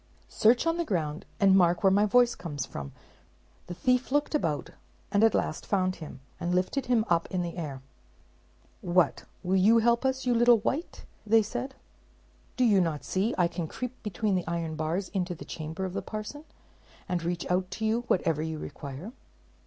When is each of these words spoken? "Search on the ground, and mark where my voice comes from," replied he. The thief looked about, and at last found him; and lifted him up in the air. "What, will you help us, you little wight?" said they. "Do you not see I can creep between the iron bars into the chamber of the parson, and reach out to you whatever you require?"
"Search 0.29 0.65
on 0.65 0.77
the 0.77 0.83
ground, 0.83 1.25
and 1.39 1.55
mark 1.55 1.83
where 1.83 1.91
my 1.91 2.07
voice 2.07 2.33
comes 2.33 2.65
from," 2.65 2.87
replied 2.87 3.01
he. 3.03 3.67
The 3.67 3.73
thief 3.75 4.11
looked 4.11 4.33
about, 4.33 4.71
and 5.11 5.23
at 5.23 5.35
last 5.35 5.63
found 5.67 5.97
him; 5.97 6.21
and 6.39 6.55
lifted 6.55 6.87
him 6.87 7.05
up 7.07 7.27
in 7.29 7.43
the 7.43 7.55
air. 7.55 7.83
"What, 8.81 9.25
will 9.43 9.57
you 9.57 9.77
help 9.77 10.03
us, 10.03 10.25
you 10.25 10.33
little 10.33 10.57
wight?" 10.57 11.05
said 11.43 11.69
they. 11.69 11.75
"Do 12.57 12.63
you 12.63 12.81
not 12.81 13.03
see 13.03 13.35
I 13.37 13.47
can 13.47 13.67
creep 13.67 13.93
between 14.01 14.33
the 14.33 14.47
iron 14.47 14.75
bars 14.75 15.09
into 15.09 15.35
the 15.35 15.45
chamber 15.45 15.85
of 15.85 15.93
the 15.93 16.01
parson, 16.01 16.45
and 17.07 17.21
reach 17.21 17.45
out 17.51 17.69
to 17.69 17.85
you 17.85 18.01
whatever 18.07 18.41
you 18.41 18.57
require?" 18.57 19.11